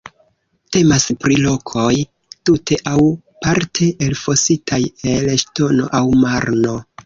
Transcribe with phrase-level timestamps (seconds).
[0.75, 1.91] Temas pri lokoj
[2.49, 2.97] tute aŭ
[3.45, 4.83] parte elfositaj
[5.15, 6.79] el ŝtono aŭ marno.